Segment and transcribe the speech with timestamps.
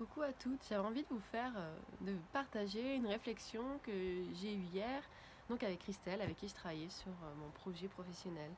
[0.00, 3.92] Coucou à toutes, j'avais envie de vous faire, euh, de partager une réflexion que
[4.32, 5.02] j'ai eue hier,
[5.50, 8.50] donc avec Christelle, avec qui je travaillais sur euh, mon projet professionnel.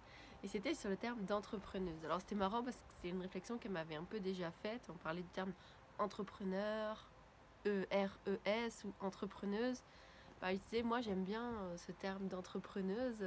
[0.45, 2.05] Et c'était sur le terme d'entrepreneuse.
[2.05, 4.89] Alors c'était marrant parce que c'est une réflexion qu'elle m'avait un peu déjà faite.
[4.89, 5.53] On parlait du terme
[5.99, 7.09] entrepreneur,
[7.67, 9.83] E-R-E-S ou entrepreneuse.
[10.41, 13.27] Bah, je moi j'aime bien euh, ce terme d'entrepreneuse.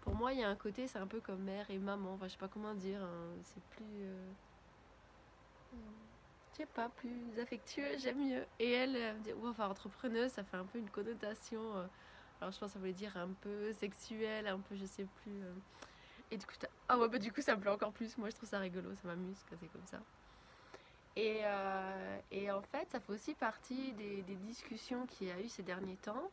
[0.00, 2.14] Pour moi, il y a un côté, c'est un peu comme mère et maman.
[2.14, 3.00] Enfin, je sais pas comment dire.
[3.00, 4.08] hein, C'est plus
[6.54, 8.46] je sais pas, plus affectueux, j'aime mieux.
[8.60, 11.76] Et elle, me dit, ouais, enfin, entrepreneuse, ça fait un peu une connotation.
[11.76, 11.86] euh,
[12.40, 15.42] alors je pense que ça voulait dire un peu sexuel, un peu, je sais plus.
[15.42, 15.54] euh.
[16.30, 16.54] Et du coup,
[16.88, 18.16] ah ouais, bah, du coup, ça me plaît encore plus.
[18.18, 20.00] Moi, je trouve ça rigolo, ça m'amuse quand c'est comme ça.
[21.16, 25.40] Et, euh, et en fait, ça fait aussi partie des, des discussions qu'il y a
[25.40, 26.30] eu ces derniers temps.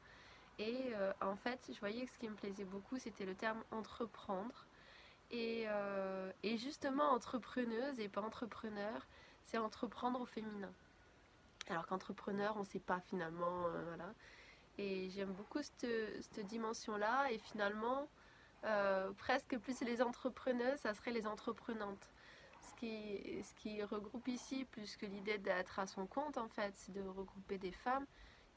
[0.59, 4.67] Et en fait, je voyais que ce qui me plaisait beaucoup, c'était le terme entreprendre.
[5.31, 5.65] Et,
[6.43, 9.07] et justement, entrepreneuse et pas entrepreneur,
[9.45, 10.71] c'est entreprendre au féminin.
[11.69, 14.13] Alors qu'entrepreneur, on ne sait pas finalement, euh, voilà.
[14.77, 17.31] Et j'aime beaucoup cette, dimension-là.
[17.31, 18.07] Et finalement,
[18.63, 22.09] euh, presque plus les entrepreneuses, ça serait les entreprenantes.
[22.61, 26.73] Ce qui, ce qui regroupe ici, plus que l'idée d'être à son compte, en fait,
[26.75, 28.05] c'est de regrouper des femmes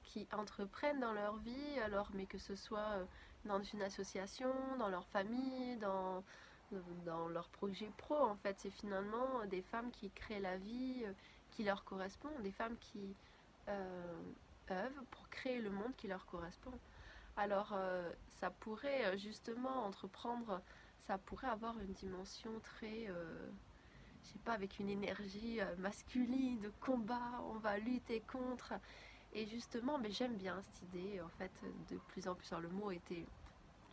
[0.02, 3.04] qui entreprennent dans leur vie, alors, mais que ce soit euh,
[3.44, 6.22] dans une association, dans leur famille, dans,
[7.04, 8.56] dans leur projet pro, en fait.
[8.60, 11.12] C'est finalement des femmes qui créent la vie euh,
[11.54, 13.14] qui leur correspond, des femmes qui
[13.68, 14.22] euh,
[14.70, 16.72] œuvrent pour créer le monde qui leur correspond.
[17.36, 20.60] Alors, euh, ça pourrait justement entreprendre,
[21.06, 23.48] ça pourrait avoir une dimension très, euh,
[24.22, 28.74] je sais pas, avec une énergie masculine, de combat, on va lutter contre.
[29.32, 31.50] Et justement, mais j'aime bien cette idée, en fait,
[31.90, 32.52] de plus en plus.
[32.52, 33.26] Alors, le mot était,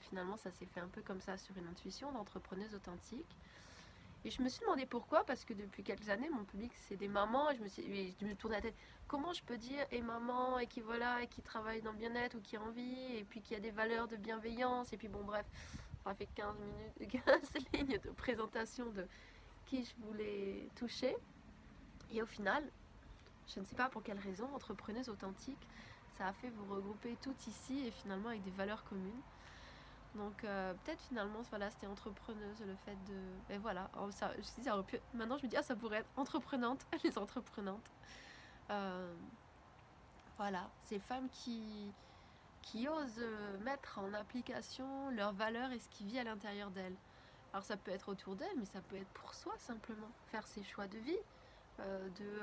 [0.02, 3.36] finalement, ça s'est fait un peu comme ça sur une intuition d'entrepreneuse authentique.
[4.24, 7.08] Et je me suis demandé pourquoi, parce que depuis quelques années, mon public, c'est des
[7.08, 8.76] mamans, et je me, suis, et je me la tête,
[9.08, 12.36] comment je peux dire, et maman, et qui voilà, et qui travaille dans le bien-être,
[12.36, 15.23] ou qui a envie, et puis qui a des valeurs de bienveillance, et puis bon,
[15.23, 15.45] bref,
[16.04, 17.40] ça fait 15 minutes, 15
[17.73, 19.08] lignes de présentation de
[19.66, 21.16] qui je voulais toucher.
[22.11, 22.64] Et au final,
[23.48, 25.67] je ne sais pas pour quelle raison, entrepreneuse authentique,
[26.17, 29.22] ça a fait vous regrouper toutes ici, et finalement avec des valeurs communes.
[30.16, 34.64] Donc euh, peut-être finalement voilà c'était entrepreneuse le fait de et voilà oh, ça, je
[34.64, 37.89] ça pu- maintenant je me dis ah ça pourrait être entreprenante les entreprenantes.
[38.70, 39.14] Euh,
[40.38, 41.94] voilà ces femmes qui
[42.61, 46.98] qui osent euh, mettre en application leurs valeurs et ce qui vit à l'intérieur d'elles.
[47.54, 50.64] Alors ça peut être autour d'elles mais ça peut être pour soi simplement faire ses
[50.64, 51.17] choix de vie
[51.80, 52.42] de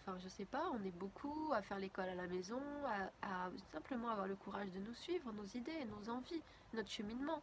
[0.00, 2.60] enfin je sais pas, on est beaucoup à faire l'école à la maison,
[3.22, 6.42] à, simplement avoir le courage de nous suivre, nos idées, nos envies,
[6.74, 7.42] notre cheminement.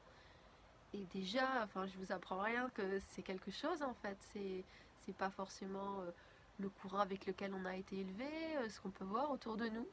[0.93, 4.63] Et déjà, enfin je vous apprends rien que c'est quelque chose en fait, c'est
[5.05, 6.11] c'est pas forcément euh,
[6.59, 9.67] le courant avec lequel on a été élevé, euh, ce qu'on peut voir autour de
[9.67, 9.87] nous.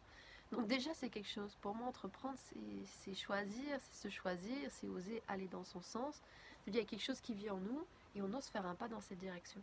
[0.53, 1.57] Donc déjà c'est quelque chose.
[1.61, 2.39] Pour moi entreprendre
[2.85, 6.23] c'est choisir, c'est se choisir, c'est oser aller dans son sens.
[6.67, 8.89] Il y a quelque chose qui vit en nous et on ose faire un pas
[8.89, 9.61] dans cette direction.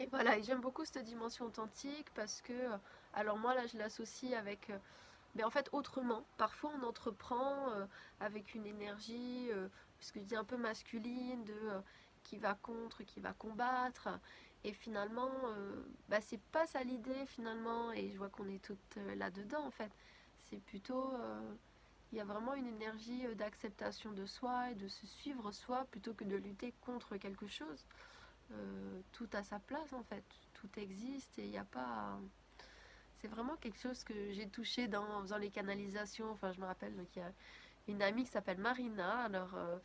[0.00, 2.76] Et voilà, et j'aime beaucoup cette dimension authentique parce que, euh,
[3.14, 4.78] alors moi là je l'associe avec, euh,
[5.34, 6.24] mais en fait autrement.
[6.36, 7.84] Parfois on entreprend euh,
[8.20, 9.50] avec une énergie,
[10.00, 11.54] ce que je dis un peu masculine, de
[12.24, 14.08] qui va contre, qui va combattre.
[14.64, 15.30] Et finalement,
[16.08, 17.92] bah, c'est pas ça l'idée finalement.
[17.92, 19.90] Et je vois qu'on est toutes là-dedans en fait.
[20.50, 21.12] C'est plutôt,
[22.12, 26.14] il y a vraiment une énergie d'acceptation de soi et de se suivre soi plutôt
[26.14, 27.84] que de lutter contre quelque chose
[29.18, 30.22] tout à sa place en fait,
[30.54, 32.20] tout existe et il n'y a pas.
[33.20, 36.30] C'est vraiment quelque chose que j'ai touché dans, en faisant les canalisations.
[36.30, 37.32] Enfin, je me rappelle, donc il y a
[37.88, 39.24] une amie qui s'appelle Marina.
[39.24, 39.76] Alors, euh,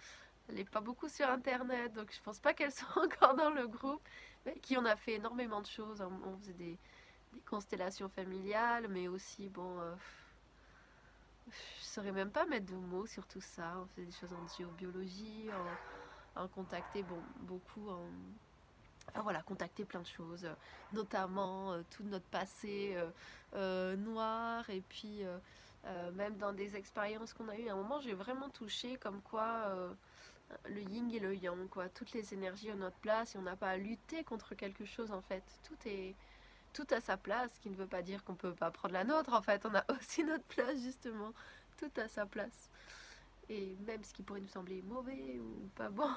[0.47, 3.67] elle n'est pas beaucoup sur internet, donc je pense pas qu'elle soit encore dans le
[3.67, 4.07] groupe.
[4.45, 5.99] Mais qui on a fait énormément de choses.
[6.01, 6.77] On, faisait des,
[7.47, 9.95] constellations familiales, mais aussi, bon, euh,
[11.47, 13.79] je saurais même pas mettre de mots sur tout ça.
[13.81, 15.49] On faisait des choses en géobiologie,
[16.35, 18.05] en, en contacter bon, beaucoup en
[19.21, 20.53] Voilà, contacter plein de choses, euh,
[20.91, 22.97] notamment euh, tout notre passé
[23.53, 25.23] euh, noir et puis
[26.15, 29.75] même dans des expériences qu'on a eues, à un moment j'ai vraiment touché comme quoi
[30.65, 33.57] le yin et le yang, quoi, toutes les énergies ont notre place et on n'a
[33.57, 35.43] pas à lutter contre quelque chose en fait.
[35.63, 36.15] Tout est
[36.71, 39.03] tout à sa place, ce qui ne veut pas dire qu'on peut pas prendre la
[39.03, 41.33] nôtre en fait, on a aussi notre place justement,
[41.77, 42.69] tout à sa place.
[43.49, 46.09] Et même ce qui pourrait nous sembler mauvais ou pas bon,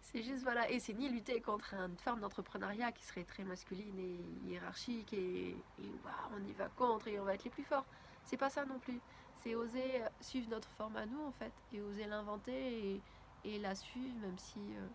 [0.00, 3.98] c'est juste voilà, et c'est ni lutter contre une forme d'entrepreneuriat qui serait très masculine
[3.98, 5.56] et hiérarchique et,
[6.04, 7.84] waouh, on y va contre et on va être les plus forts.
[8.24, 9.00] C'est pas ça non plus.
[9.36, 13.02] C'est oser suivre notre forme à nous en fait et oser l'inventer et,
[13.44, 14.88] et la suivre même si euh,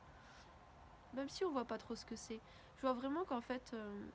[1.14, 2.40] même si on voit pas trop ce que c'est.
[2.78, 4.06] Je vois vraiment qu'en fait, euh,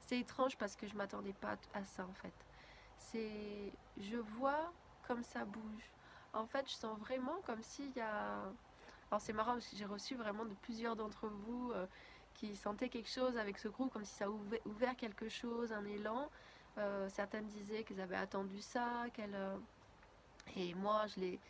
[0.00, 2.34] c'est étrange parce que je m'attendais pas à ça en fait.
[2.96, 4.72] C'est, je vois
[5.06, 5.90] comme ça bouge.
[6.32, 8.52] En fait, je sens vraiment comme s'il y a.
[9.10, 11.86] Alors c'est marrant parce que j'ai reçu vraiment de plusieurs d'entre vous euh,
[12.34, 15.84] qui sentaient quelque chose avec ce groupe, comme si ça ouvert, ouvert quelque chose, un
[15.84, 16.30] élan.
[16.78, 19.36] Euh, certaines disaient qu'elles avaient attendu ça, qu'elles.
[20.56, 21.40] Et moi, je l'ai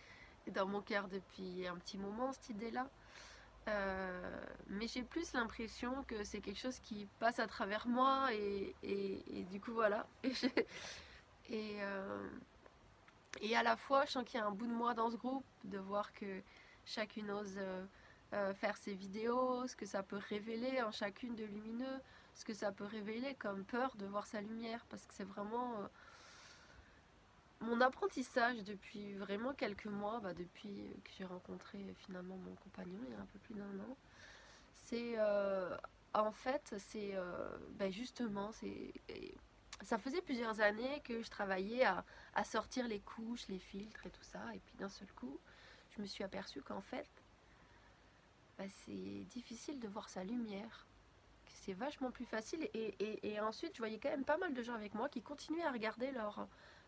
[0.49, 2.89] dans mon cœur depuis un petit moment, cette idée-là.
[3.69, 8.75] Euh, mais j'ai plus l'impression que c'est quelque chose qui passe à travers moi et,
[9.51, 10.07] du coup voilà.
[11.53, 12.29] Euh,
[13.41, 15.17] et, à la fois, je sens qu'il y a un bout de moi dans ce
[15.17, 16.43] groupe, de voir que
[16.91, 17.59] chacune ose
[18.33, 22.01] euh, faire ses vidéos, ce que ça peut révéler en chacune de lumineux,
[22.35, 25.89] ce que ça peut révéler comme peur de voir sa lumière, parce que c'est vraiment
[27.61, 33.13] mon apprentissage depuis vraiment quelques mois, bah, depuis que j'ai rencontré finalement mon compagnon il
[33.13, 33.97] y a un peu plus d'un an,
[34.87, 35.77] c'est euh,
[36.15, 37.49] en fait, c'est euh,
[37.79, 38.93] bah, justement, c'est
[39.83, 42.05] ça faisait plusieurs années que je travaillais à,
[42.45, 45.39] sortir les couches, les filtres et tout ça, et puis d'un seul coup,
[45.97, 47.09] je me suis aperçue qu'en fait,
[48.59, 50.87] bah, c'est difficile de voir sa lumière,
[51.47, 54.95] c'est vachement plus facile, et, ensuite, je voyais quand même pas mal de gens avec
[54.95, 56.47] moi qui continuaient à regarder leur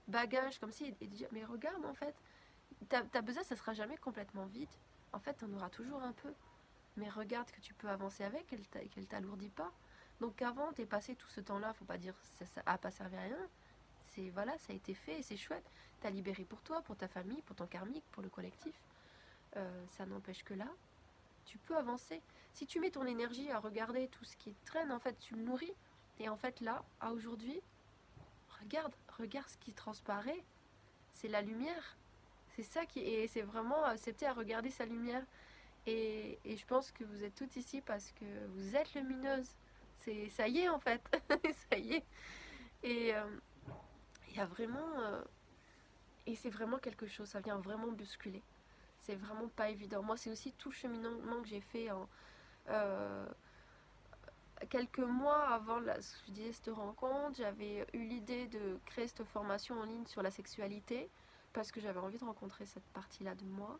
[0.08, 2.14] bagage comme si et dire mais regarde en fait
[2.88, 4.68] ta, ta besace ça sera jamais complètement vide.
[5.12, 6.32] En fait on aura toujours un peu.
[6.96, 9.72] Mais regarde que tu peux avancer avec qu'elle t'alourdit pas.
[10.20, 12.90] Donc avant t'es passé tout ce temps là faut pas dire ça, ça a pas
[12.90, 13.48] servi à rien.
[14.06, 15.70] C'est voilà ça a été fait et c'est chouette.
[16.00, 18.74] T'as libéré pour toi pour ta famille pour ton karmique pour le collectif
[19.56, 20.68] euh, ça n'empêche que là
[21.44, 22.22] tu peux avancer
[22.54, 25.42] si tu mets ton énergie à regarder tout ce qui traîne en fait tu le
[25.42, 25.74] nourris
[26.18, 27.60] et en fait là à aujourd'hui
[28.62, 30.44] regarde, regarde ce qui transparaît.
[31.12, 31.96] C'est la lumière.
[32.56, 33.26] C'est ça qui est.
[33.28, 35.24] C'est vraiment accepter à regarder sa lumière.
[35.86, 39.48] Et, je pense que vous êtes toutes ici parce que vous êtes lumineuse.
[39.98, 41.02] C'est ça y est en fait.
[41.70, 42.04] ça y est.
[42.82, 43.24] Et euh,
[44.28, 45.00] il y a vraiment.
[45.00, 45.22] Euh,
[46.26, 47.28] et c'est vraiment quelque chose.
[47.28, 48.42] Ça vient vraiment bousculer.
[49.02, 50.02] C'est vraiment pas évident.
[50.02, 52.08] Moi, c'est aussi tout le cheminement que j'ai fait en.
[52.68, 53.26] Euh,
[54.70, 59.80] quelques mois avant la, je disais, cette rencontre, j'avais eu l'idée de créer cette formation
[59.80, 61.10] en ligne sur la sexualité
[61.52, 63.78] parce que j'avais envie de rencontrer cette partie-là de moi.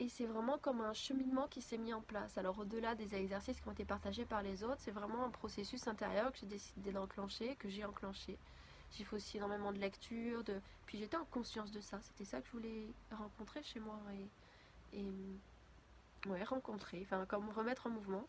[0.00, 2.38] Et c'est vraiment comme un cheminement qui s'est mis en place.
[2.38, 5.88] Alors au-delà des exercices qui ont été partagés par les autres, c'est vraiment un processus
[5.88, 8.38] intérieur que j'ai décidé d'enclencher, que j'ai enclenché.
[8.92, 10.60] J'ai fait aussi énormément de lecture, de...
[10.86, 12.00] puis j'étais en conscience de ça.
[12.02, 14.00] C'était ça que je voulais rencontrer chez moi
[14.92, 15.06] et, et
[16.26, 18.26] ouais, rencontrer, enfin comme remettre en mouvement.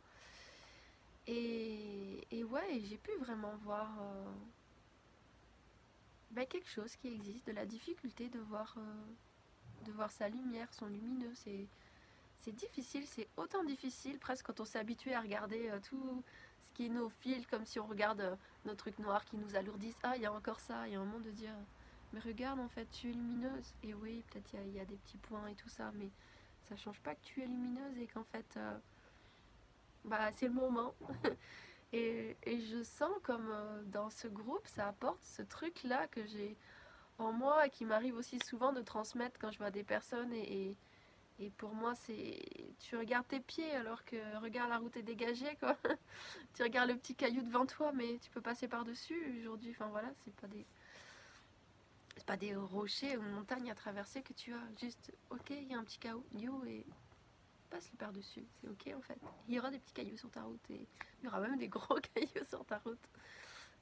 [1.31, 4.25] Et, ouais, j'ai pu vraiment voir euh,
[6.31, 10.73] ben, quelque chose qui existe, de la difficulté de voir, euh, de voir sa lumière,
[10.73, 11.31] son lumineux.
[11.35, 11.67] C'est,
[12.39, 16.23] c'est difficile, c'est autant difficile presque quand on s'est habitué à regarder euh, tout
[16.73, 19.99] qui est nos fils, comme si on regarde nos trucs noirs qui nous alourdissent.
[20.03, 21.53] Ah, il y a encore ça, il y a un moment de dire,
[22.13, 23.73] mais regarde, en fait, tu es lumineuse.
[23.83, 26.09] Et oui, peut-être il y, a des petits points et tout ça, mais
[26.67, 28.57] ça change pas que tu es lumineuse et qu'en fait
[30.05, 30.93] bah, c'est le moment.
[31.93, 36.57] et, je sens comme euh, dans ce groupe, ça apporte ce truc-là que j'ai
[37.17, 40.33] en moi et qui m'arrive aussi souvent de transmettre quand je vois des personnes.
[40.33, 40.75] Et,
[41.57, 42.37] pour moi, c'est
[42.79, 45.77] tu regardes tes pieds alors que regarde la route est dégagée, quoi.
[46.53, 49.71] tu regardes le petit caillou devant toi, mais tu peux passer par-dessus aujourd'hui.
[49.71, 50.65] Enfin voilà, c'est pas des.
[52.17, 54.61] C'est pas des rochers ou montagnes à traverser que tu as.
[54.81, 56.85] Juste, ok, il y a un petit caillou et
[57.69, 59.19] passe le par-dessus, c'est ok en fait.
[59.47, 60.87] Il y aura des petits cailloux sur ta route et
[61.21, 62.99] il y aura même des gros cailloux sur ta route.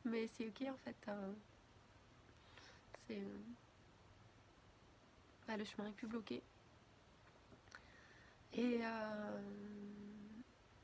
[0.06, 0.96] Mais c'est ok en fait.
[1.08, 1.34] Hein.
[3.08, 3.20] C'est.
[3.20, 3.40] Euh,
[5.48, 6.44] bah, le chemin est plus bloqué.
[8.58, 8.80] Et.
[8.84, 9.40] Euh,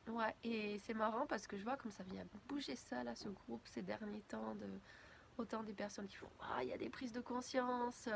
[0.08, 3.30] ouais, et c'est marrant parce que je vois comme ça vient bouger ça là, ce
[3.30, 4.68] groupe, ces derniers temps, de
[5.38, 8.08] autant des personnes qui font Ah, il y a des prises de conscience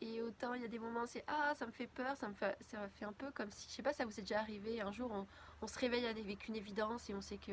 [0.00, 2.34] et autant il y a des moments c'est ah ça me fait peur, ça me
[2.34, 4.80] fait, ça fait un peu comme si, je sais pas, ça vous est déjà arrivé,
[4.80, 5.26] un jour
[5.62, 7.52] on, se réveille avec une évidence et on sait que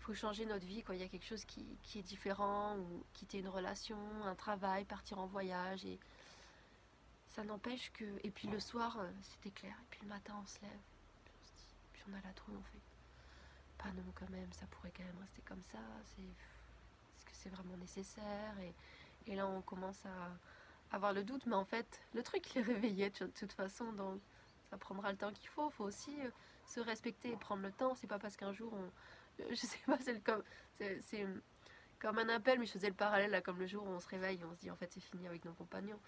[0.00, 0.94] faut changer notre vie, quoi.
[0.94, 5.18] il y a quelque chose qui, est différent, ou quitter une relation, un travail, partir
[5.18, 5.84] en voyage
[7.38, 8.04] ça n'empêche que.
[8.24, 10.80] Et puis le soir euh, c'était clair, et puis le matin on se lève,
[11.92, 12.80] puis on a la trouille, on fait
[13.78, 17.48] pas non quand même, ça pourrait quand même rester comme ça, c'est est-ce que c'est
[17.50, 18.58] vraiment nécessaire?
[18.58, 22.58] Et, et là on commence à avoir le doute, mais en fait, le truc il
[22.58, 24.20] est réveillé de toute façon, donc
[24.68, 25.70] ça prendra le temps qu'il faut.
[25.70, 26.30] Faut aussi euh,
[26.66, 27.94] se respecter et prendre le temps.
[27.94, 28.90] C'est pas parce qu'un jour on.
[29.50, 30.42] Je sais pas, c'est comme.
[31.02, 31.24] C'est
[32.00, 34.06] comme un appel, mais je faisais le parallèle là, comme le jour où on se
[34.06, 35.98] réveille on se dit en fait c'est fini avec nos compagnons.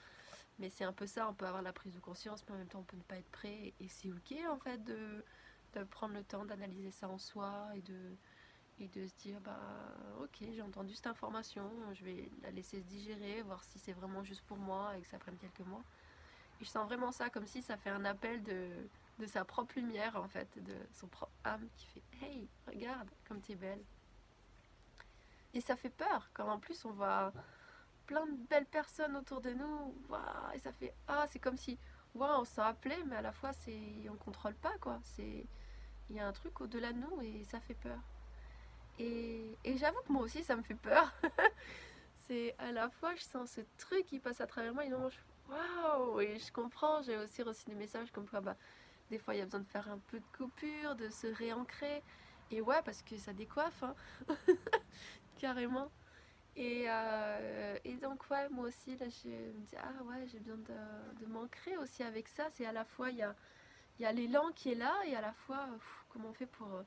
[0.61, 2.69] Mais c'est un peu ça, on peut avoir la prise de conscience, mais en même
[2.69, 3.73] temps on peut ne pas être prêt.
[3.81, 5.25] Et c'est ok en fait de,
[5.91, 7.99] prendre le temps d'analyser ça en soi et de,
[8.79, 9.59] et de se dire bah
[10.21, 14.23] ok j'ai entendu cette information, je vais la laisser se digérer, voir si c'est vraiment
[14.23, 15.83] juste pour moi et que ça prenne quelques mois.
[16.61, 18.69] Et je sens vraiment ça comme si ça fait un appel de,
[19.19, 23.41] de sa propre lumière en fait, de son propre âme qui fait Hey, regarde comme
[23.41, 23.83] tu es belle.
[25.55, 27.33] Et ça fait peur quand en plus on voit
[28.11, 29.95] plein de belles personnes autour de nous.
[30.53, 31.79] et ça fait Ah, c'est comme si
[32.17, 34.99] waouh, on s'en appelé, mais à la fois c'est on contrôle pas quoi.
[35.05, 35.47] C'est
[36.09, 38.01] il y a un truc au-delà de nous et ça fait peur.
[38.99, 41.13] Et, et j'avoue que moi aussi ça me fait peur.
[42.27, 45.09] c'est à la fois je sens ce truc qui passe à travers moi et non,
[45.49, 47.03] waouh, et je comprends.
[47.03, 48.57] J'ai aussi reçu des messages comme quoi bah
[49.11, 52.03] des fois, il y a besoin de faire un peu de coupure, de se réancrer.
[52.53, 53.95] Et ouais, parce que ça décoiffe, hein.
[55.39, 55.91] carrément.
[56.57, 60.57] Et, euh, et, donc, ouais, moi aussi, là, je me dis, ah ouais, j'ai besoin
[60.59, 62.49] de, de m'ancrer aussi avec ça.
[62.51, 63.35] C'est à la fois, il y a,
[64.01, 65.69] y a l'élan qui est là, et à la fois,
[66.09, 66.83] comment on fait pour euh,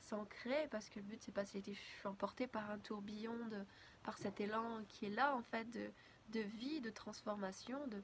[0.00, 0.68] s'ancrer?
[0.70, 3.64] Parce que le but, c'est pas d'être emporté par un tourbillon, de,
[4.04, 5.90] par cet élan qui est là, en fait, de,
[6.30, 8.02] de vie, de transformation, de,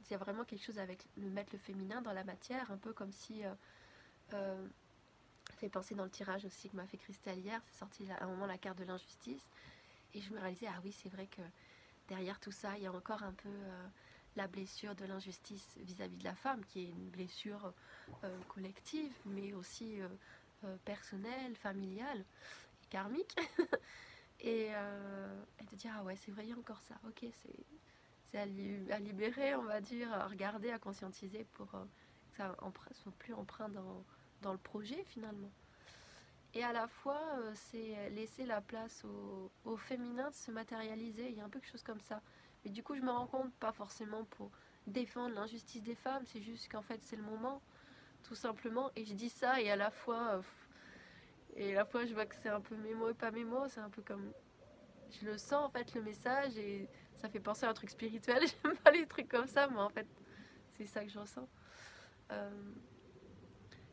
[0.00, 2.78] il y a vraiment quelque chose avec le mettre le féminin dans la matière, un
[2.78, 3.44] peu comme si.
[3.44, 3.54] Euh,
[4.34, 4.66] euh,
[5.62, 8.26] fait penser dans le tirage aussi que m'a fait Christelle hier, c'est sorti à un
[8.26, 9.46] moment la carte de l'injustice.
[10.14, 11.42] Et je me réalisais, ah oui, c'est vrai que
[12.08, 13.86] derrière tout ça, il y a encore un peu euh,
[14.36, 17.72] la blessure de l'injustice vis-à-vis de la femme, qui est une blessure
[18.24, 19.98] euh, collective, mais aussi
[20.84, 22.24] personnelle, familiale
[22.82, 23.34] et karmique.
[24.40, 26.94] et, et, de dire, ah ouais, c'est vrai, il y a encore ça.
[27.04, 27.66] Ok, c'est
[28.38, 31.84] à, libérer, on va dire, à regarder, à conscientiser pour euh,
[32.30, 34.04] que ça ne soit plus empreint dans,
[34.40, 35.50] dans, le projet finalement.
[36.54, 41.28] Et à la fois, euh, c'est laisser la place au, au, féminin de se matérialiser.
[41.30, 42.20] Il y a un peu quelque chose comme ça.
[42.64, 44.50] Mais du coup, je me rends compte, pas forcément pour
[44.86, 47.62] défendre l'injustice des femmes, c'est juste qu'en fait, c'est le moment,
[48.22, 48.90] tout simplement.
[48.96, 50.42] Et je dis ça, et à la fois, euh,
[51.56, 53.44] et à la fois, je vois que c'est un peu mes mots et pas mes
[53.44, 53.68] mots.
[53.68, 54.32] C'est un peu comme.
[55.10, 58.42] Je le sens, en fait, le message, et ça fait penser à un truc spirituel.
[58.64, 60.06] J'aime pas les trucs comme ça, mais en fait,
[60.76, 61.48] c'est ça que je ressens.
[62.30, 62.50] Euh,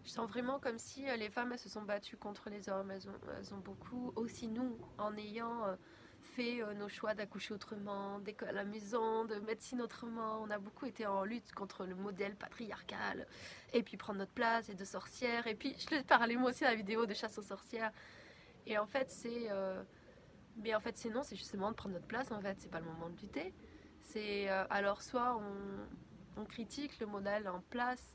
[0.09, 2.91] je sens vraiment comme si euh, les femmes se sont battues contre les hommes.
[2.91, 5.75] Elles ont, beaucoup, aussi nous, en ayant euh,
[6.21, 10.41] fait nos choix d'accoucher autrement, d'école à la maison, de médecine autrement.
[10.41, 13.25] On a beaucoup été en lutte contre le modèle patriarcal,
[13.71, 15.47] et puis prendre notre place, et de sorcières.
[15.47, 17.91] Et puis, je le parlais moi aussi à la vidéo de chasse aux sorcières.
[18.65, 19.49] Et en fait, c'est
[20.61, 22.31] mais en fait, c'est non, c'est justement de prendre notre place.
[22.31, 23.53] En fait, c'est pas le moment de lutter.
[24.01, 25.39] C'est euh, alors soit
[26.37, 28.13] on, critique le modèle en place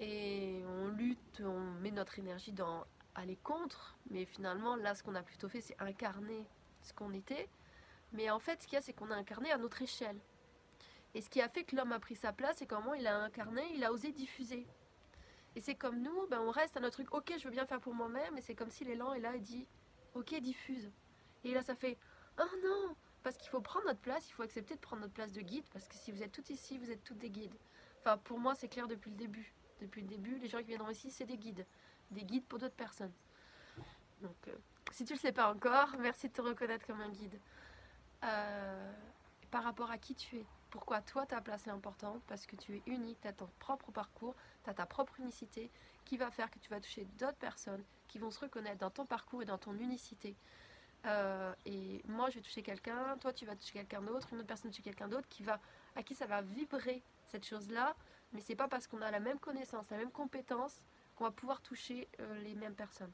[0.00, 3.96] et on lutte, on met notre énergie dans aller contre.
[4.10, 6.46] Mais finalement, là, ce qu'on a plutôt fait, c'est incarner
[6.82, 7.48] ce qu'on était.
[8.12, 10.18] Mais en fait, ce qu'il y a, c'est qu'on a incarné à notre échelle.
[11.14, 13.16] Et ce qui a fait que l'homme a pris sa place, c'est comment il a
[13.18, 14.66] incarné, il a osé diffuser.
[15.56, 17.80] Et c'est comme nous, ben on reste à notre truc, ok, je veux bien faire
[17.80, 19.66] pour moi-même, et c'est comme si l'élan est là et dit,
[20.14, 20.90] ok, diffuse.
[21.42, 21.98] Et là, ça fait
[22.38, 25.32] Oh non Parce qu'il faut prendre notre place, il faut accepter de prendre notre place
[25.32, 27.56] de guide, parce que si vous êtes toutes ici, vous êtes toutes des guides.
[27.98, 29.52] Enfin, pour moi, c'est clair depuis le début.
[29.80, 31.66] Depuis le début, les gens qui viendront ici, c'est des guides.
[32.10, 33.12] Des guides pour d'autres personnes.
[34.20, 34.56] Donc, euh,
[34.92, 37.38] si tu ne le sais pas encore, merci de te reconnaître comme un guide.
[38.24, 38.92] Euh,
[39.50, 40.46] par rapport à qui tu es.
[40.70, 43.90] Pourquoi toi, ta place est importante Parce que tu es unique, tu as ton propre
[43.90, 45.70] parcours, tu as ta propre unicité
[46.04, 49.04] qui va faire que tu vas toucher d'autres personnes qui vont se reconnaître dans ton
[49.04, 50.36] parcours et dans ton unicité.
[51.06, 54.46] Euh, et moi, je vais toucher quelqu'un, toi, tu vas toucher quelqu'un d'autre, une autre
[54.46, 55.58] personne toucher quelqu'un d'autre, qui va,
[55.96, 57.96] à qui ça va vibrer cette chose-là.
[58.32, 60.82] Mais c'est pas parce qu'on a la même connaissance, la même compétence,
[61.16, 63.12] qu'on va pouvoir toucher euh, les mêmes personnes.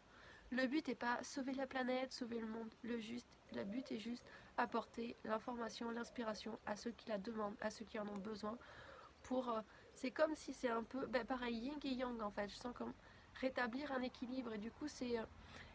[0.50, 2.73] Le but n'est pas sauver la planète, sauver le monde.
[2.82, 4.25] Le juste, le but est juste
[4.56, 8.56] apporter l'information, l'inspiration à ceux qui la demandent, à ceux qui en ont besoin.
[9.25, 9.61] Pour, euh,
[9.94, 12.49] c'est comme si c'est un peu, ben, pareil, yin et yang en fait.
[12.49, 12.92] Je sens comme
[13.40, 15.18] rétablir un équilibre et du coup c'est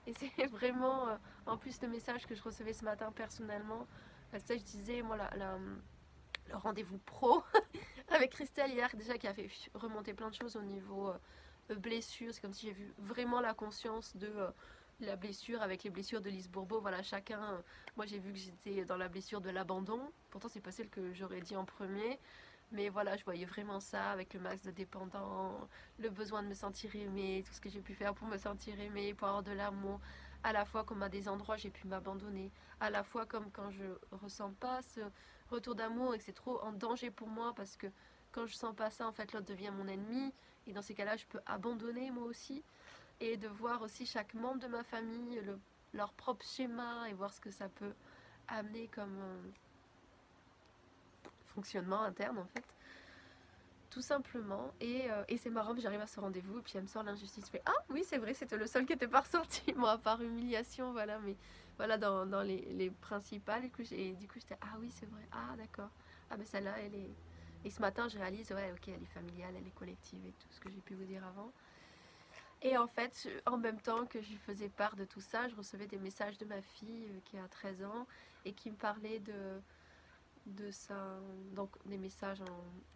[0.08, 3.88] et c'est vraiment, euh, en plus, le message que je recevais ce matin personnellement.
[4.38, 7.44] Ça, je disais, moi, le rendez-vous pro
[8.12, 12.34] avec Christelle hier, déjà, qui a fait remonter plein de choses au niveau euh, blessure.
[12.34, 14.52] C'est comme si j'ai vu vraiment la conscience de euh,
[15.00, 16.82] la blessure avec les blessures de Lise Bourbeau.
[16.82, 17.64] Voilà, chacun.
[17.96, 20.00] moi, j'ai vu que j'étais dans la blessure de l'abandon.
[20.30, 22.20] Pourtant, c'est pas celle que j'aurais dit en premier.
[22.72, 25.68] Mais voilà, je voyais vraiment ça avec le max de dépendants,
[26.00, 28.80] le besoin de me sentir aimée, tout ce que j'ai pu faire pour me sentir
[28.80, 30.00] aimée, pour avoir de l'amour.
[30.44, 32.50] À la fois comme à des endroits j'ai pu m'abandonner,
[32.80, 35.02] à la fois comme quand je ressens pas ce
[35.52, 37.88] retour d'amour et que c'est trop en danger pour moi parce que
[38.32, 40.34] quand je sens pas ça, en fait, l'autre devient mon ennemi.
[40.68, 42.64] Et dans ces cas-là, je peux abandonner moi aussi.
[43.20, 45.42] Et de voir aussi chaque membre de ma famille,
[45.94, 47.94] leur propre schéma et voir ce que ça peut
[48.48, 49.52] amener comme, euh,
[51.46, 52.66] fonctionnement interne en fait.
[53.92, 54.74] Tout simplement.
[54.80, 57.46] Et, et c'est marrant, j'arrive à ce rendez-vous, et puis elle me sort l'injustice.
[57.46, 60.22] Je fais Ah oui, c'est vrai, c'était le seul qui n'était pas ressorti, moi, par
[60.22, 61.36] humiliation, voilà, mais
[61.78, 63.64] voilà, dans, dans les, les, principales.
[63.92, 65.90] Et, du coup, j'étais Ah oui, c'est vrai, ah d'accord.
[66.30, 67.12] Ah, mais celle-là, elle est.
[67.64, 70.48] Et ce matin, je réalise, ouais, ok, elle est familiale, elle est collective et tout
[70.50, 71.52] ce que j'ai pu vous dire avant.
[72.64, 75.88] Et en fait, en même temps que je faisais part de tout ça, je recevais
[75.88, 78.08] des messages de ma fille euh, qui a 13 ans
[78.46, 79.60] et qui me parlait de,
[80.46, 81.20] de sa,
[81.54, 82.42] donc des messages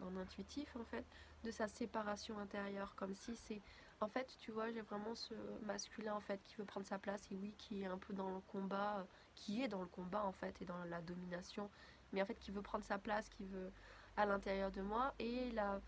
[0.00, 1.04] en, intuitif en fait,
[1.44, 3.62] de sa séparation intérieure, comme si c'est,
[4.00, 5.34] en fait, tu vois, j'ai vraiment ce
[5.64, 8.30] masculin en fait qui veut prendre sa place et oui, qui est un peu dans
[8.30, 11.70] le combat, qui est dans le combat en fait et dans la domination,
[12.12, 13.72] mais en fait qui veut prendre sa place, qui veut
[14.16, 15.80] à l'intérieur de moi et la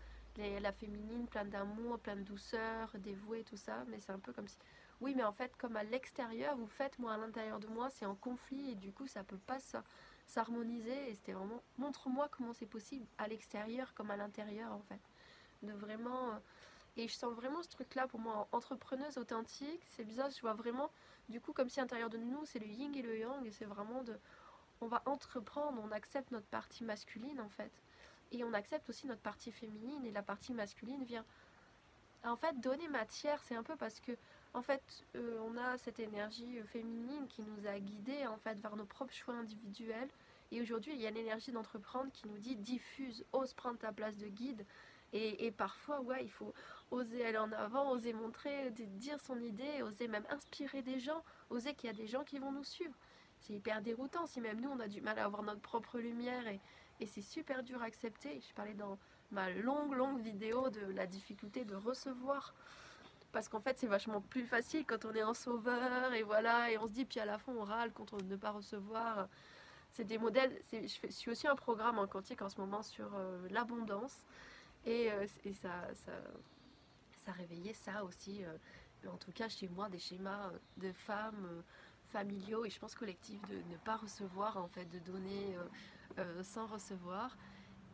[0.61, 3.83] la féminine, pleine d'amour, pleine de douceur, dévouée, tout ça.
[3.87, 4.57] Mais c'est un peu comme si.
[5.01, 8.05] Oui, mais en fait, comme à l'extérieur, vous faites, moi, à l'intérieur de moi, c'est
[8.05, 9.59] en conflit et du coup, ça peut pas
[10.29, 11.09] s'harmoniser.
[11.09, 11.61] Et c'était vraiment.
[11.77, 15.01] Montre-moi comment c'est possible à l'extérieur comme à l'intérieur, en fait.
[15.63, 16.31] De vraiment.
[16.31, 16.39] Euh,
[16.97, 19.81] et je sens vraiment ce truc-là pour moi, entrepreneuse authentique.
[19.87, 20.89] C'est bizarre, je vois vraiment,
[21.29, 23.45] du coup, comme si à l'intérieur de nous, c'est le yin et le yang.
[23.45, 24.17] Et c'est vraiment de.
[24.81, 27.71] On va entreprendre, on accepte notre partie masculine, en fait
[28.31, 31.25] et on accepte aussi notre partie féminine et la partie masculine vient
[32.23, 34.11] en fait donner matière c'est un peu parce que
[34.53, 38.59] en fait euh, on a cette énergie euh, féminine qui nous a guidés en fait
[38.59, 40.09] vers nos propres choix individuels
[40.51, 44.17] et aujourd'hui il y a l'énergie d'entreprendre qui nous dit diffuse ose prendre ta place
[44.17, 44.65] de guide
[45.11, 46.53] et, parfois ouais il faut
[46.91, 51.73] oser aller en avant oser montrer dire son idée oser même inspirer des gens oser
[51.73, 52.93] qu'il y a des gens qui vont nous suivre
[53.39, 56.47] c'est hyper déroutant si même nous on a du mal à avoir notre propre lumière
[56.47, 56.59] et,
[56.99, 58.41] et c'est super dur à accepter.
[58.47, 58.97] Je parlais dans
[59.31, 62.53] ma longue, longue vidéo de la difficulté de recevoir.
[63.31, 66.77] Parce qu'en fait, c'est vachement plus facile quand on est en sauveur et voilà, et
[66.77, 69.27] on se dit, puis à la fin, on râle contre ne pas recevoir.
[69.91, 70.59] C'est des modèles.
[70.71, 74.23] Je, je, suis aussi un programme en quantique en ce moment sur euh, l'abondance.
[74.85, 76.11] Et, euh, et ça, ça,
[77.25, 78.43] ça, réveillait ça aussi.
[78.43, 81.63] Euh, en tout cas, chez moi, des schémas de femmes
[82.11, 85.55] familiaux et je pense collectifs de ne pas recevoir, en fait, de donner
[86.43, 87.37] sans recevoir.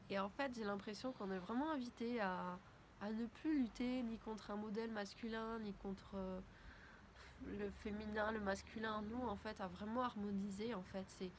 [0.10, 2.58] Et en fait, j'ai l'impression qu'on est vraiment invité à,
[3.02, 6.40] à, ne plus lutter ni contre un modèle masculin, ni contre euh,
[7.46, 9.02] le féminin, le masculin.
[9.04, 10.74] Nous, en fait, à vraiment harmoniser.
[10.74, 11.32] En fait, c'est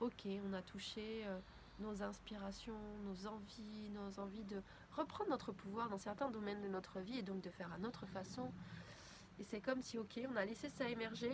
[0.00, 1.38] ok, on a touché euh,
[1.78, 4.60] nos inspirations, nos envies, nos envies de
[4.96, 8.06] reprendre notre pouvoir dans certains domaines de notre vie et donc de faire à notre
[8.06, 8.50] façon.
[9.38, 11.32] Et c'est comme si, ok, on a laissé ça émerger.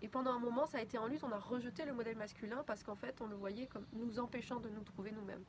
[0.00, 2.64] Et pendant un moment, ça a été en lutte, on a rejeté le modèle masculin
[2.66, 5.44] parce qu'en fait, on le voyait comme nous empêchant de nous trouver nous-mêmes.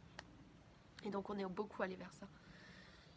[1.03, 2.27] Et donc, on est beaucoup allé vers ça.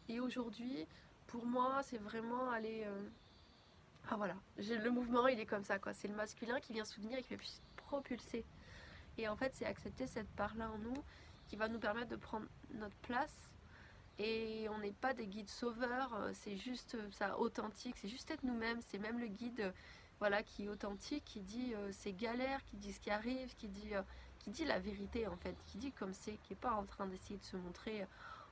[0.09, 0.85] Et aujourd'hui,
[1.27, 2.87] pour moi, c'est vraiment aller.
[4.09, 5.93] Ah voilà, le mouvement, il est comme ça, quoi.
[5.93, 7.41] C'est le masculin qui vient soutenir et qui va
[7.75, 8.45] propulser.
[9.17, 11.03] Et en fait, c'est accepter cette part-là en nous
[11.47, 13.49] qui va nous permettre de prendre notre place.
[14.19, 18.31] Et on n'est pas des guides sauveurs, euh, c'est juste euh, ça authentique, c'est juste
[18.31, 19.71] être nous-mêmes, c'est même le guide
[20.19, 23.91] voilà, qui est authentique, qui dit ses galères, qui dit ce qui arrive, qui dit,
[24.39, 27.05] qui dit la vérité en fait, qui dit comme c'est, qui n'est pas en train
[27.05, 28.07] d'essayer de se montrer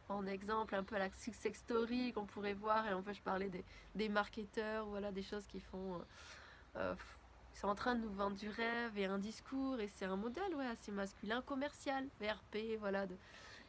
[0.10, 3.22] en exemple un peu à la success story qu'on pourrait voir et en fait je
[3.22, 3.64] parlais des,
[3.96, 6.02] des marketeurs, voilà, des choses qui font...
[6.76, 6.96] Euh,
[7.54, 10.54] sont en train de nous vendre du rêve et un discours et c'est un modèle
[10.56, 13.08] ouais, assez masculin, commercial, VRP, voilà.
[13.08, 13.16] De,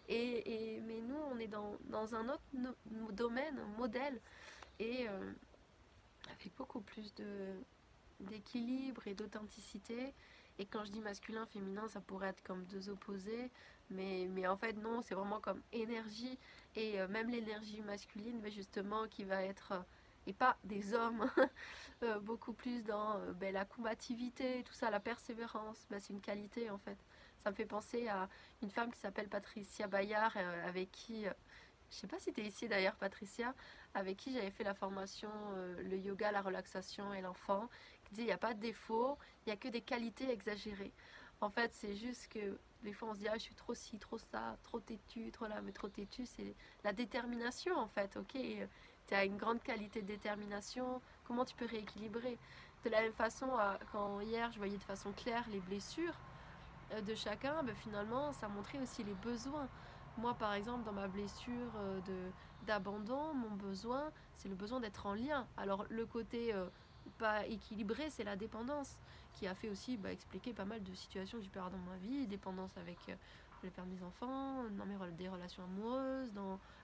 [0.08, 2.42] et, et, mais nous, on est dans, dans un autre
[3.12, 4.20] domaine, un modèle,
[4.80, 5.06] et
[6.28, 7.54] avec beaucoup plus de,
[8.20, 10.14] d'équilibre et d'authenticité.
[10.58, 13.50] Et quand je dis masculin, féminin, ça pourrait être comme deux opposés.
[13.90, 16.38] Mais, en fait, non, c'est vraiment comme énergie.
[16.74, 19.80] Et euh, même l'énergie masculine, mais justement, qui va être, euh,
[20.26, 21.30] et pas des hommes,
[22.02, 25.86] euh, beaucoup plus dans ben, la combativité, tout ça, la persévérance.
[25.90, 26.98] Ben, c'est une qualité, en fait.
[27.38, 28.28] Ça me fait penser à
[28.62, 31.26] une femme qui s'appelle Patricia Bayard, avec qui
[31.88, 33.54] je sais pas si tu es ici d'ailleurs, Patricia,
[33.94, 35.30] avec qui j'avais fait la formation
[35.78, 37.68] le yoga, la relaxation et l'enfant
[38.12, 40.92] dit il n'y a pas de défaut, il n'y a que des qualités exagérées.
[41.40, 43.98] En fait, c'est juste que des fois on se dit ah, je suis trop ci,
[43.98, 48.16] trop ça, trop têtu, trop là, mais trop têtu, c'est la détermination en fait.
[48.16, 48.38] Ok,
[49.06, 52.38] tu as une grande qualité de détermination, comment tu peux rééquilibrer?
[52.84, 53.50] De la même façon,
[53.92, 56.14] quand hier je voyais de façon claire les blessures
[56.92, 59.68] euh, de chacun, ben, finalement ça montrait aussi les besoins.
[60.16, 62.00] Moi par exemple, dans ma blessure euh,
[62.66, 65.46] d'abandon, mon besoin, c'est le besoin d'être en lien.
[65.56, 66.66] Alors le côté euh,
[67.18, 68.96] pas équilibré, c'est la dépendance
[69.34, 71.78] qui a fait aussi bah, expliquer pas mal de situations que j'ai pu avoir dans
[71.90, 73.14] ma vie, dépendance avec euh,
[73.62, 76.32] le père de mes enfants, dans mes des relations amoureuses,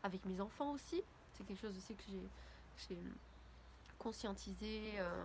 [0.03, 1.03] avec mes enfants aussi.
[1.33, 2.03] C'est quelque chose aussi que
[2.77, 2.99] j'ai
[3.99, 5.25] conscientisé euh,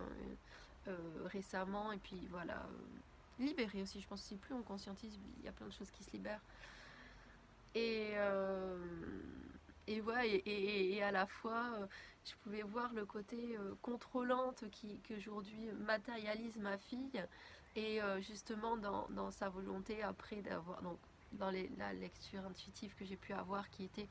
[0.88, 2.62] euh, récemment et puis voilà,
[3.38, 4.00] libéré aussi.
[4.00, 6.12] Je pense que si plus on conscientise, il y a plein de choses qui se
[6.12, 6.40] libèrent.
[9.88, 11.86] Et et, à la fois, euh,
[12.24, 17.24] je pouvais voir le côté euh, contrôlante qui, aujourd'hui matérialise ma fille.
[17.76, 20.98] Et euh, justement, dans, sa volonté après d'avoir, donc
[21.32, 24.08] dans la lecture intuitive que j'ai pu avoir, qui était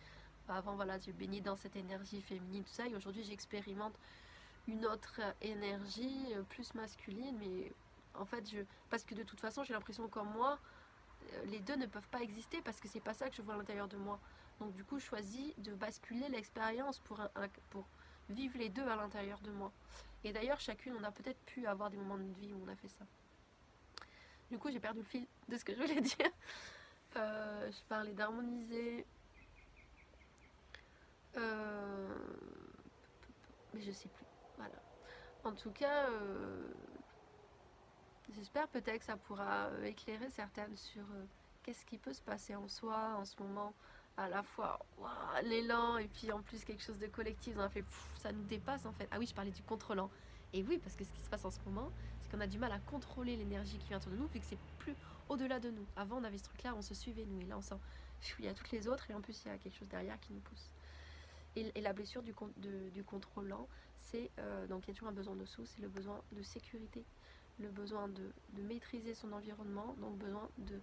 [0.48, 3.94] avant, voilà, j'ai baigné dans cette énergie féminine, tout ça, et aujourd'hui j'expérimente
[4.68, 7.74] une autre énergie plus masculine, mais
[8.13, 8.60] en fait, je,
[8.90, 10.58] parce que de toute façon, j'ai l'impression comme moi,
[11.48, 13.58] les deux ne peuvent pas exister parce que c'est pas ça que je vois à
[13.58, 14.20] l'intérieur de moi.
[14.60, 17.22] Donc du coup, je choisis de basculer l'expérience pour,
[17.70, 17.88] pour
[18.30, 19.72] vivre les deux à l'intérieur de moi.
[20.24, 22.76] Et d'ailleurs, chacune, on a peut-être pu avoir des moments de vie où on a
[22.76, 23.06] fait ça.
[24.50, 26.32] Du coup, j'ai perdu le fil de ce que je voulais dire.
[27.15, 29.06] Euh, je parlais d'harmoniser.
[31.38, 32.15] Euh,
[33.74, 34.26] mais je sais plus.
[34.58, 34.76] Voilà.
[35.43, 36.67] En tout cas, euh,
[38.34, 41.06] j'espère peut-être que ça pourra éclairer certaines sur
[41.63, 43.74] qu'est-ce qui peut se passer en soi en ce moment
[44.17, 44.80] à la fois
[45.43, 47.56] l'élan et puis en plus quelque chose de collectif.
[48.17, 49.08] Ça nous dépasse en fait.
[49.12, 50.10] Ah oui, je parlais du contrôlant.
[50.53, 52.58] Et oui, parce que ce qui se passe en ce moment, c'est qu'on a du
[52.58, 54.95] mal à contrôler l'énergie qui vient autour de nous, vu que c'est plus
[55.30, 55.86] au-delà de nous.
[55.95, 57.75] Avant, on avait ce truc-là, on se suivait nous, et là, on sent
[58.39, 60.19] il y a toutes les autres, et en plus, il y a quelque chose derrière
[60.19, 60.69] qui nous pousse.
[61.56, 62.34] Et, la blessure du,
[63.03, 63.67] contrôlant,
[63.99, 66.41] c'est euh, donc il y a toujours un besoin de sous, c'est le besoin de
[66.43, 67.03] sécurité,
[67.60, 70.80] le besoin de, de maîtriser son environnement, donc besoin de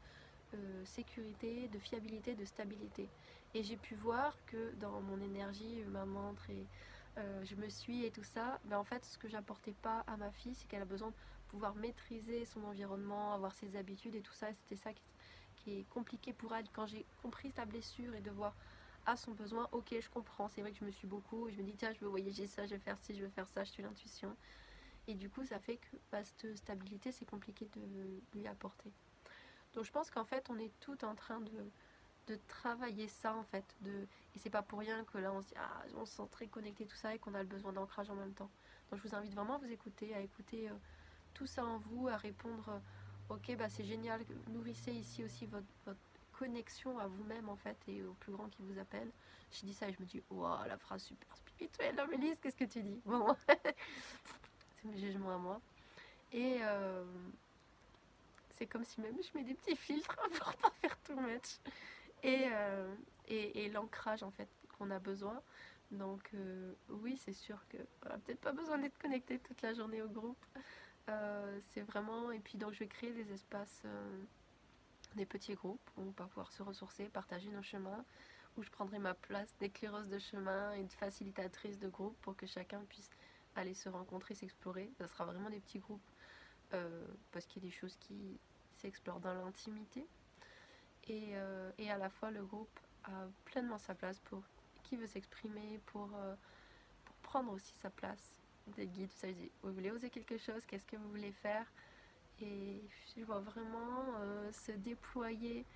[0.55, 3.09] euh, sécurité, de fiabilité, de stabilité.
[3.55, 6.67] Et j'ai pu voir que dans mon énergie, ma montre et
[7.19, 10.17] euh, je me suis et tout ça, ben en fait ce que j'apportais pas à
[10.17, 11.15] ma fille, c'est qu'elle a besoin de
[11.49, 14.53] pouvoir maîtriser son environnement, avoir ses habitudes et tout ça.
[14.53, 15.03] C'était ça qui,
[15.67, 18.55] est compliqué pour elle quand j'ai compris sa blessure et de voir
[19.07, 21.63] à son besoin, ok je comprends, c'est vrai que je me suis beaucoup, je me
[21.63, 23.71] dis tiens je veux voyager ça, je vais faire ci, je veux faire ça, je
[23.71, 24.37] suis l'intuition.
[25.07, 28.93] Et du coup ça fait que bah, cette stabilité c'est compliqué de lui apporter.
[29.75, 33.65] Donc je pense qu'en fait, on est tout en train de, travailler ça en fait.
[33.81, 33.91] De,
[34.35, 36.47] et c'est pas pour rien que là on se dit, ah, on se sent très
[36.47, 38.51] connecté, tout ça, et qu'on a le besoin d'ancrage en même temps.
[38.91, 40.75] Donc je vous invite vraiment à vous écouter, à écouter euh,
[41.35, 45.67] tout ça en vous, à répondre, euh, ok, bah c'est génial, nourrissez ici aussi votre,
[46.33, 49.09] connexion à vous-même en fait et au plus grand qui vous appelle.
[49.53, 52.57] Je dis ça et je me dis, waouh, la phrase super spirituelle, non, Mélisse, qu'est-ce
[52.57, 53.01] que tu dis?
[53.05, 55.61] Bon, c'est mes jugements à moi.
[56.33, 56.59] Et.
[56.63, 57.05] Euh,
[58.55, 61.59] c'est comme si même je mets des petits filtres pour pas faire tout match.
[62.23, 62.95] Et, euh,
[63.29, 65.43] et, l'ancrage en fait qu'on a besoin.
[65.91, 69.75] Donc euh, oui, c'est sûr que on n'a peut-être pas besoin d'être connecté toute la
[69.75, 70.45] journée au groupe.
[71.11, 72.31] Euh, c'est vraiment...
[72.31, 73.83] Et puis donc je vais créer des espaces,
[75.17, 78.05] des petits groupes où on va pouvoir se ressourcer, partager nos chemins,
[78.57, 82.47] où je prendrai ma place d'éclaireuse de chemin et de facilitatrice de groupe pour que
[82.47, 83.11] chacun puisse
[83.55, 84.91] aller se rencontrer, s'explorer.
[84.99, 86.01] Ce sera vraiment des petits groupes
[86.75, 88.39] euh, parce qu'il y a des choses qui
[88.77, 90.07] s'explorent dans l'intimité.
[91.09, 94.43] Et, euh, et, à la fois, le groupe a pleinement sa place pour
[94.83, 96.35] qui veut s'exprimer, pour, euh,
[97.05, 98.37] pour prendre aussi sa place.
[98.77, 101.67] Des guides, ça, je dis, vous voulez oser quelque chose, qu'est-ce que vous voulez faire?
[102.41, 102.83] Et
[103.17, 104.07] je vois vraiment
[104.51, 105.67] se déployer.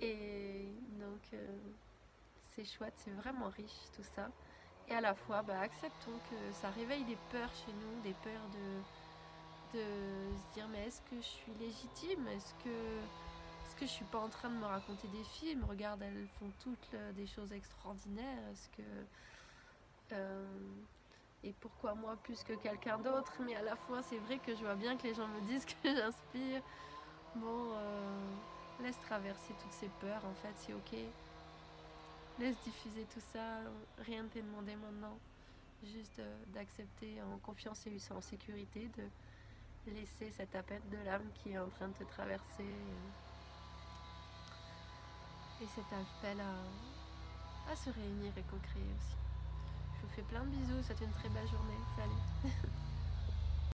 [0.00, 0.68] Et
[1.00, 1.34] donc,
[2.54, 4.30] c'est chouette, c'est vraiment riche tout ça.
[4.88, 8.48] Et à la fois, bah, acceptons que ça réveille des peurs chez nous, des peurs
[8.48, 8.99] de dire
[10.90, 12.26] est-ce que je suis légitime?
[12.26, 15.64] Est-ce que, est-ce que je suis pas en train de me raconter des films?
[15.68, 18.42] Regarde, elles font toutes des choses extraordinaires.
[18.50, 18.82] Est-ce que
[20.12, 20.44] euh,
[21.44, 23.32] et pourquoi moi plus que quelqu'un d'autre?
[23.46, 25.64] Mais à la fois, c'est vrai que je vois bien que les gens me disent
[25.64, 26.60] que j'inspire.
[27.36, 28.36] Bon, euh,
[28.82, 30.24] laisse traverser toutes ces peurs.
[30.24, 30.98] En fait, c'est ok.
[32.40, 33.60] Laisse diffuser tout ça.
[33.98, 35.16] Rien ne t'est demandé maintenant.
[35.84, 38.90] Juste euh, d'accepter en confiance et en sécurité
[39.86, 42.74] laisser cette appel de l'âme qui est en train de te traverser.
[45.62, 49.16] Et cet appel à, à se réunir et co-créer aussi.
[49.96, 51.78] Je vous fais plein de bisous, c'est une très belle journée.
[51.96, 52.52] Salut